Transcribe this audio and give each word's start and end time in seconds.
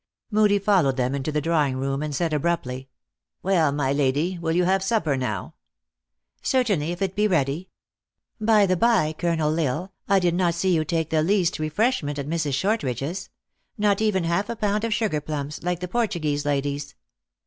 Moodie 0.31 0.57
followed 0.57 0.97
them 0.97 1.13
into 1.13 1.31
the 1.31 1.41
draw 1.41 1.67
ing 1.67 1.77
room, 1.77 2.01
and 2.01 2.15
said 2.15 2.33
abruptly," 2.33 2.89
Well, 3.43 3.71
my 3.71 3.93
lady, 3.93 4.39
will 4.39 4.53
you 4.55 4.63
have 4.63 4.81
supper 4.81 5.15
now 5.15 5.53
?""Certainly, 6.41 6.91
if 6.91 7.03
it 7.03 7.15
be 7.15 7.27
ready. 7.27 7.69
By 8.39 8.65
the 8.65 8.75
bye, 8.75 9.13
Colonel 9.15 9.51
L 9.51 9.55
Tsle, 9.55 9.91
I 10.09 10.17
did 10.17 10.33
not 10.33 10.55
see 10.55 10.73
you. 10.73 10.83
take 10.83 11.11
the 11.11 11.21
least 11.21 11.59
refreshment 11.59 12.17
at 12.17 12.25
Mrs. 12.27 12.55
Shortridge 12.55 13.03
s 13.03 13.29
not 13.77 14.01
even 14.01 14.23
half 14.23 14.49
a 14.49 14.55
pound 14.55 14.83
of 14.83 14.91
sugar 14.91 15.21
plums, 15.21 15.61
like 15.61 15.81
the 15.81 15.87
Portuguese 15.87 16.45
ladies." 16.47 16.95